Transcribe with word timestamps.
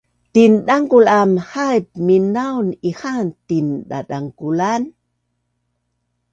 Tindangkul 0.33 1.05
aam 1.17 1.33
haip 1.51 1.87
minaun 2.05 2.67
ihaan 2.89 3.27
tindadangkulan 3.47 4.83